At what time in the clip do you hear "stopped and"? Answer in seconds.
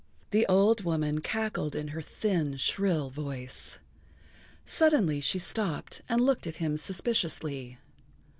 5.37-6.19